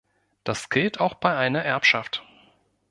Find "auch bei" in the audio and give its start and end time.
0.99-1.37